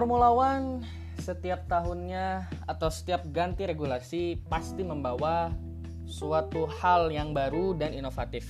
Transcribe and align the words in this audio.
Formula 0.00 0.32
One 0.32 0.80
setiap 1.20 1.68
tahunnya 1.68 2.48
atau 2.64 2.88
setiap 2.88 3.20
ganti 3.36 3.68
regulasi 3.68 4.40
pasti 4.48 4.80
membawa 4.80 5.52
suatu 6.08 6.64
hal 6.80 7.12
yang 7.12 7.36
baru 7.36 7.76
dan 7.76 7.92
inovatif. 7.92 8.48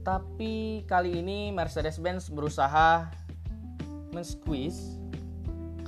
Tapi 0.00 0.80
kali 0.88 1.20
ini 1.20 1.52
Mercedes-Benz 1.52 2.32
berusaha 2.32 3.12
men-squeeze 4.16 4.96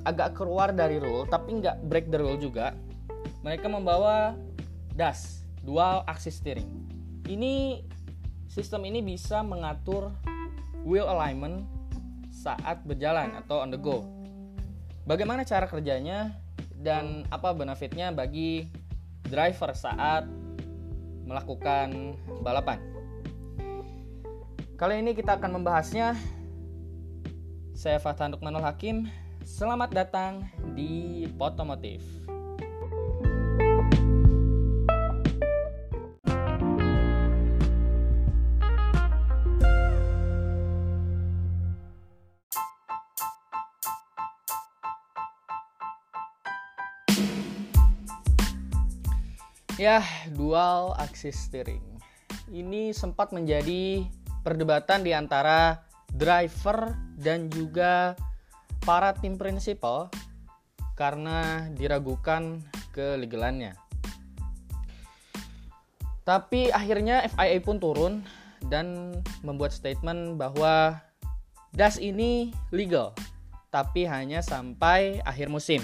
agak 0.04 0.36
keluar 0.36 0.76
dari 0.76 1.00
rule 1.00 1.24
tapi 1.24 1.64
nggak 1.64 1.80
break 1.88 2.12
the 2.12 2.20
rule 2.20 2.36
juga. 2.36 2.76
Mereka 3.40 3.72
membawa 3.72 4.36
DAS, 4.92 5.48
dual 5.64 6.04
axis 6.04 6.44
steering. 6.44 6.68
Ini 7.24 7.88
sistem 8.52 8.84
ini 8.84 9.00
bisa 9.00 9.40
mengatur 9.40 10.12
wheel 10.84 11.08
alignment 11.08 11.79
saat 12.40 12.80
berjalan 12.88 13.36
atau 13.36 13.60
on 13.60 13.68
the 13.68 13.76
go. 13.76 14.08
Bagaimana 15.04 15.44
cara 15.44 15.68
kerjanya 15.68 16.32
dan 16.80 17.28
apa 17.28 17.52
benefitnya 17.52 18.08
bagi 18.08 18.72
driver 19.28 19.76
saat 19.76 20.24
melakukan 21.28 22.16
balapan? 22.40 22.80
Kali 24.80 25.04
ini 25.04 25.12
kita 25.12 25.36
akan 25.36 25.60
membahasnya. 25.60 26.16
Saya 27.76 28.00
Fatah 28.00 28.32
Nukmanul 28.32 28.64
Hakim. 28.64 29.12
Selamat 29.44 29.92
datang 29.92 30.48
di 30.72 31.28
Potomotif. 31.36 32.00
Ya, 49.80 50.04
dual 50.36 50.92
axis 51.00 51.48
steering. 51.48 51.80
Ini 52.52 52.92
sempat 52.92 53.32
menjadi 53.32 54.04
perdebatan 54.44 55.00
di 55.00 55.16
antara 55.16 55.80
driver 56.12 56.92
dan 57.16 57.48
juga 57.48 58.12
para 58.84 59.16
tim 59.16 59.40
prinsipal 59.40 60.12
karena 61.00 61.64
diragukan 61.72 62.60
kelegalannya. 62.92 63.72
Tapi 66.28 66.68
akhirnya 66.68 67.24
FIA 67.32 67.64
pun 67.64 67.80
turun 67.80 68.20
dan 68.68 69.16
membuat 69.40 69.72
statement 69.72 70.36
bahwa 70.36 71.00
DAS 71.72 71.96
ini 71.96 72.52
legal, 72.68 73.16
tapi 73.72 74.04
hanya 74.04 74.44
sampai 74.44 75.24
akhir 75.24 75.48
musim. 75.48 75.80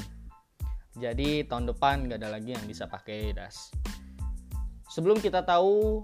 Jadi 0.96 1.44
tahun 1.44 1.68
depan 1.68 2.08
nggak 2.08 2.18
ada 2.24 2.32
lagi 2.40 2.56
yang 2.56 2.64
bisa 2.64 2.88
pakai 2.88 3.36
das. 3.36 3.68
Sebelum 4.88 5.20
kita 5.20 5.44
tahu 5.44 6.00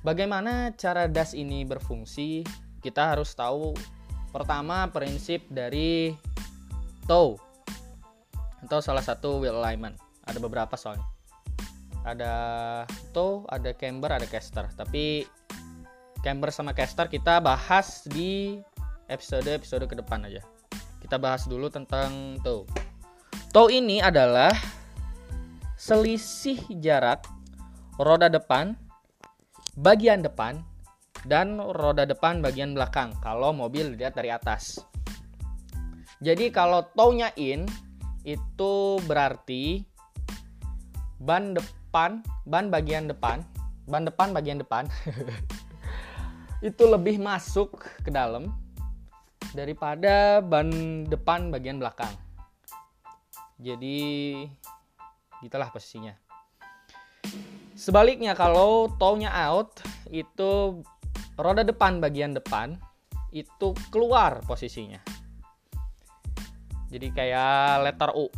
bagaimana 0.00 0.72
cara 0.72 1.04
das 1.04 1.36
ini 1.36 1.68
berfungsi, 1.68 2.40
kita 2.80 3.12
harus 3.12 3.36
tahu 3.36 3.76
pertama 4.32 4.88
prinsip 4.88 5.44
dari 5.52 6.16
tow 7.04 7.36
atau 8.64 8.80
salah 8.80 9.04
satu 9.04 9.44
wheel 9.44 9.60
alignment. 9.60 10.00
Ada 10.24 10.40
beberapa 10.40 10.72
soalnya. 10.80 11.04
Ada 12.08 12.32
tow, 13.12 13.44
ada 13.52 13.76
camber, 13.76 14.16
ada 14.16 14.24
caster. 14.24 14.64
Tapi 14.72 15.28
camber 16.24 16.48
sama 16.48 16.72
caster 16.72 17.12
kita 17.12 17.44
bahas 17.44 18.08
di 18.08 18.60
episode-episode 19.12 19.84
ke 19.84 19.96
depan 20.00 20.24
aja. 20.24 20.40
Kita 21.04 21.20
bahas 21.20 21.44
dulu 21.44 21.68
tentang 21.68 22.40
tow. 22.40 22.64
Tow 23.54 23.70
ini 23.70 24.02
adalah 24.02 24.50
selisih 25.78 26.58
jarak 26.82 27.22
roda 28.02 28.26
depan 28.26 28.74
bagian 29.78 30.26
depan 30.26 30.58
dan 31.22 31.62
roda 31.62 32.02
depan 32.02 32.42
bagian 32.42 32.74
belakang 32.74 33.14
kalau 33.22 33.54
mobil 33.54 33.94
dilihat 33.94 34.18
dari 34.18 34.34
atas. 34.34 34.82
Jadi 36.18 36.50
kalau 36.50 36.82
townya 36.98 37.30
in 37.38 37.62
itu 38.26 38.98
berarti 39.06 39.86
ban 41.22 41.54
depan, 41.54 42.26
ban 42.50 42.74
bagian 42.74 43.06
depan, 43.06 43.38
ban 43.86 44.02
depan 44.02 44.34
bagian 44.34 44.58
depan 44.58 44.90
itu 46.74 46.82
lebih 46.90 47.22
masuk 47.22 47.78
ke 48.02 48.10
dalam 48.10 48.50
daripada 49.54 50.42
ban 50.42 50.66
depan 51.06 51.54
bagian 51.54 51.78
belakang 51.78 52.23
jadi 53.58 53.98
gitulah 55.42 55.70
posisinya. 55.70 56.14
Sebaliknya 57.74 58.38
kalau 58.38 58.90
townya 58.98 59.34
out 59.50 59.82
itu 60.10 60.82
roda 61.34 61.66
depan 61.66 61.98
bagian 61.98 62.34
depan 62.34 62.78
itu 63.34 63.74
keluar 63.90 64.42
posisinya. 64.46 65.02
Jadi 66.90 67.10
kayak 67.10 67.82
letter 67.82 68.10
U. 68.14 68.30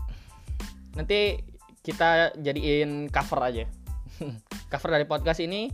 Nanti 0.97 1.37
kita 1.84 2.32
jadiin 2.41 3.12
cover 3.12 3.41
aja. 3.44 3.65
Cover 4.72 4.91
dari 4.99 5.06
podcast 5.06 5.44
ini 5.44 5.69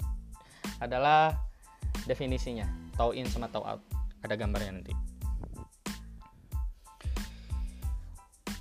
adalah 0.84 1.36
definisinya. 2.08 2.64
Tow 2.96 3.12
in 3.12 3.28
sama 3.28 3.52
tow 3.52 3.62
out 3.62 3.84
ada 4.24 4.34
gambarnya 4.34 4.82
nanti 4.82 5.07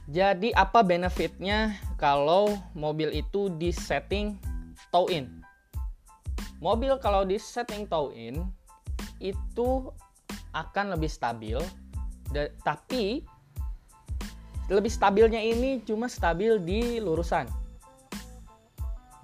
Jadi 0.07 0.55
apa 0.55 0.87
benefitnya 0.87 1.75
kalau 1.99 2.55
mobil 2.71 3.11
itu 3.11 3.51
di 3.59 3.75
setting 3.75 4.39
tow 4.87 5.11
in? 5.11 5.43
Mobil 6.63 6.95
kalau 7.03 7.27
di 7.27 7.35
setting 7.35 7.83
tow 7.91 8.15
in 8.15 8.47
itu 9.19 9.91
akan 10.55 10.95
lebih 10.95 11.11
stabil, 11.11 11.59
tapi 12.63 13.27
lebih 14.71 14.91
stabilnya 14.91 15.43
ini 15.43 15.83
cuma 15.83 16.07
stabil 16.07 16.55
di 16.63 17.03
lurusan, 17.03 17.45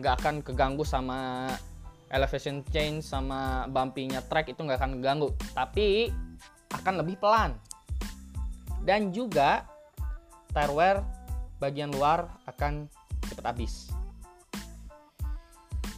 nggak 0.03 0.13
akan 0.19 0.35
keganggu 0.43 0.83
sama 0.83 1.47
elevation 2.11 2.59
change 2.75 3.07
sama 3.07 3.65
bumpy-nya 3.71 4.19
track 4.27 4.51
itu 4.51 4.59
nggak 4.61 4.83
akan 4.83 4.99
keganggu, 4.99 5.31
tapi 5.55 6.11
akan 6.75 7.01
lebih 7.01 7.15
pelan. 7.23 7.55
Dan 8.83 9.15
juga 9.15 9.72
tire 10.53 11.01
bagian 11.57 11.89
luar 11.89 12.29
akan 12.45 12.85
cepat 13.25 13.45
habis. 13.51 13.89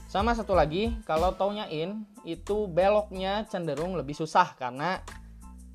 Sama 0.08 0.32
satu 0.32 0.56
lagi, 0.56 0.96
kalau 1.04 1.36
taunya 1.36 1.68
in, 1.68 2.08
itu 2.24 2.72
beloknya 2.72 3.44
cenderung 3.52 4.00
lebih 4.00 4.16
susah 4.16 4.56
karena 4.56 5.04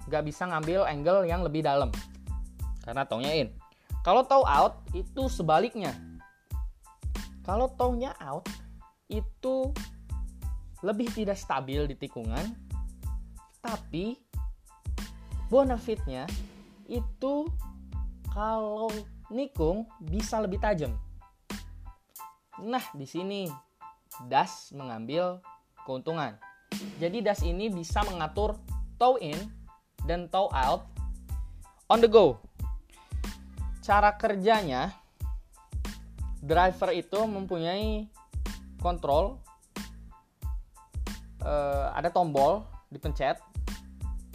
nggak 0.09 0.25
bisa 0.25 0.49
ngambil 0.49 0.89
angle 0.89 1.29
yang 1.29 1.45
lebih 1.45 1.61
dalam. 1.61 1.93
Karena 2.81 3.05
taunya 3.05 3.37
in. 3.37 3.53
Kalau 4.01 4.25
tow 4.25 4.49
out, 4.49 4.81
itu 4.97 5.29
sebaliknya. 5.29 5.93
Kalau 7.45 7.69
townya 7.77 8.17
out, 8.17 8.49
itu 9.12 9.77
lebih 10.81 11.12
tidak 11.12 11.37
stabil 11.37 11.85
di 11.85 12.01
tikungan, 12.01 12.57
tapi 13.61 14.17
benefitnya 15.53 16.25
itu 16.89 17.45
kalau 18.31 18.91
nikung 19.31 19.87
bisa 20.03 20.39
lebih 20.43 20.63
tajam. 20.63 20.95
Nah, 22.61 22.83
di 22.93 23.07
sini 23.07 23.51
das 24.29 24.71
mengambil 24.75 25.41
keuntungan. 25.87 26.37
Jadi 27.03 27.19
das 27.25 27.43
ini 27.43 27.73
bisa 27.73 28.05
mengatur 28.06 28.59
tow 29.00 29.19
in 29.19 29.37
dan 30.06 30.31
tow 30.31 30.47
out 30.53 30.87
on 31.91 31.99
the 31.99 32.11
go. 32.11 32.38
Cara 33.81 34.15
kerjanya 34.15 34.94
driver 36.41 36.94
itu 36.94 37.19
mempunyai 37.26 38.09
kontrol 38.81 39.37
uh, 41.44 41.93
ada 41.93 42.09
tombol 42.09 42.65
dipencet 42.88 43.37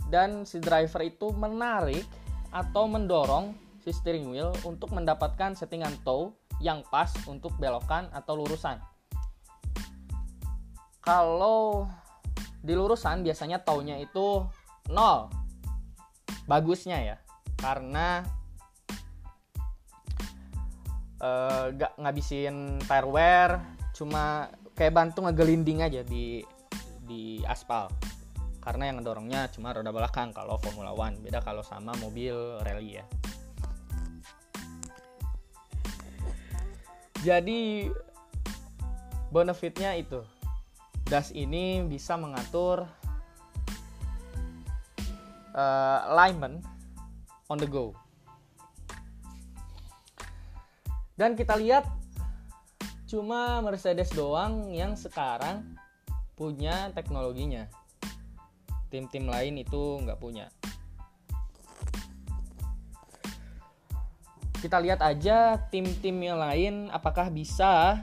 dan 0.09 0.45
si 0.45 0.61
driver 0.61 1.01
itu 1.01 1.33
menarik 1.33 2.05
atau 2.53 2.85
mendorong 2.85 3.64
si 3.85 3.93
steering 3.93 4.33
wheel 4.33 4.49
untuk 4.65 4.89
mendapatkan 4.89 5.53
settingan 5.53 5.93
tow 6.01 6.33
yang 6.57 6.81
pas 6.89 7.13
untuk 7.29 7.53
belokan 7.61 8.09
atau 8.09 8.33
lurusan. 8.33 8.81
Kalau 11.05 11.85
di 12.65 12.73
lurusan 12.73 13.21
biasanya 13.21 13.61
townya 13.61 14.01
itu 14.01 14.41
nol. 14.89 15.29
Bagusnya 16.49 16.97
ya, 16.97 17.17
karena 17.61 18.25
uh, 21.21 21.69
ngabisin 22.01 22.81
tire 22.89 23.09
wear, 23.09 23.61
cuma 23.93 24.49
kayak 24.73 24.97
bantu 24.97 25.29
ngegelinding 25.29 25.85
aja 25.85 26.01
di 26.01 26.41
di 27.05 27.37
aspal. 27.45 27.85
karena 28.65 28.89
yang 28.89 28.97
ngedorongnya 28.97 29.45
cuma 29.53 29.77
roda 29.77 29.93
belakang 29.93 30.33
kalau 30.33 30.57
Formula 30.57 30.89
One 30.89 31.21
beda 31.21 31.37
kalau 31.45 31.61
sama 31.61 31.93
mobil 32.01 32.33
rally 32.65 32.97
ya 32.97 33.05
jadi 37.25 37.89
benefitnya 39.33 39.97
itu. 39.97 40.21
Das 41.09 41.33
ini 41.33 41.81
bisa 41.81 42.13
mengatur 42.17 42.85
uh, 45.57 45.99
alignment 46.13 46.61
on 47.49 47.57
the 47.57 47.65
go. 47.65 47.97
Dan 51.17 51.33
kita 51.33 51.57
lihat 51.57 51.89
cuma 53.09 53.57
Mercedes 53.65 54.13
doang 54.13 54.69
yang 54.69 54.93
sekarang 54.93 55.65
punya 56.37 56.93
teknologinya. 56.93 57.65
Tim-tim 58.93 59.25
lain 59.25 59.61
itu 59.61 59.97
nggak 60.05 60.21
punya 60.21 60.45
kita 64.65 64.81
lihat 64.81 64.97
aja 65.05 65.61
tim-tim 65.69 66.17
yang 66.25 66.41
lain 66.41 66.89
apakah 66.89 67.29
bisa 67.29 68.01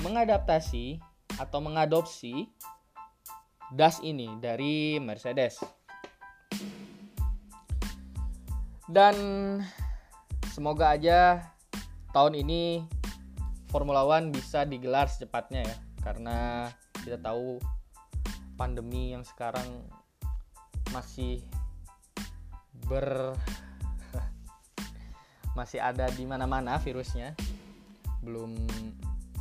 mengadaptasi 0.00 0.96
atau 1.36 1.60
mengadopsi 1.60 2.48
das 3.68 4.00
ini 4.00 4.32
dari 4.40 4.96
Mercedes. 4.96 5.60
Dan 8.88 9.16
semoga 10.56 10.96
aja 10.96 11.52
tahun 12.16 12.40
ini 12.40 12.88
Formula 13.68 14.08
One 14.08 14.32
bisa 14.32 14.64
digelar 14.64 15.12
secepatnya 15.12 15.68
ya 15.68 15.76
karena 16.00 16.72
kita 17.04 17.20
tahu 17.20 17.60
pandemi 18.56 19.12
yang 19.12 19.20
sekarang 19.20 19.84
masih 20.96 21.44
ber 22.88 23.36
masih 25.58 25.82
ada 25.82 26.06
di 26.14 26.22
mana-mana 26.22 26.78
virusnya. 26.78 27.34
Belum 28.22 28.54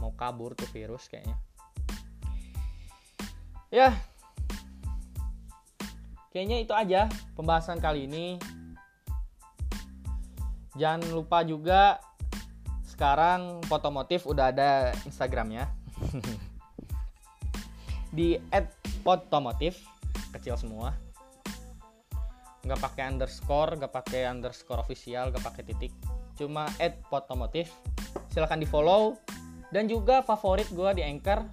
mau 0.01 0.09
kabur 0.17 0.57
tuh 0.57 0.65
virus 0.73 1.05
kayaknya. 1.05 1.37
Ya. 3.69 3.93
Kayaknya 6.33 6.57
itu 6.65 6.73
aja 6.73 7.01
pembahasan 7.37 7.77
kali 7.77 8.09
ini. 8.09 8.41
Jangan 10.73 11.05
lupa 11.13 11.45
juga 11.45 12.01
sekarang 12.89 13.61
fotomotif 13.69 14.25
udah 14.25 14.49
ada 14.49 14.89
instagramnya. 15.05 15.69
Di 18.17 18.41
Potomotif 19.05 19.85
kecil 20.33 20.57
semua 20.57 21.06
nggak 22.67 22.83
pakai 22.83 23.03
underscore 23.07 23.79
nggak 23.79 23.93
pakai 23.95 24.27
underscore 24.27 24.83
official 24.83 25.31
nggak 25.31 25.43
pakai 25.43 25.63
titik. 25.63 25.93
Cuma 26.35 26.67
add 26.77 26.99
potomotif. 27.07 27.71
Silahkan 28.29 28.59
di 28.59 28.67
follow 28.67 29.15
dan 29.71 29.87
juga 29.87 30.19
favorit 30.21 30.67
gue 30.69 30.99
di 30.99 31.03
anchor. 31.07 31.47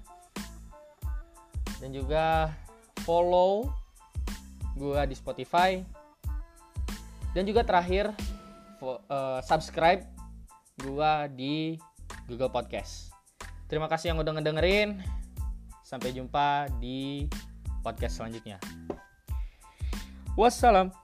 Dan 1.78 1.94
juga 1.94 2.50
follow 3.06 3.70
gue 4.74 5.00
di 5.06 5.14
Spotify. 5.14 5.78
Dan 7.34 7.46
juga 7.46 7.66
terakhir 7.66 8.14
uh, 8.82 9.40
subscribe 9.42 10.02
gue 10.82 11.12
di 11.34 11.54
Google 12.26 12.50
Podcast. 12.50 13.14
Terima 13.70 13.86
kasih 13.90 14.14
yang 14.14 14.18
udah 14.22 14.38
ngedengerin. 14.38 15.02
Sampai 15.84 16.10
jumpa 16.16 16.68
di 16.80 17.28
podcast 17.84 18.18
selanjutnya. 18.18 18.58
Wassalam. 20.34 21.03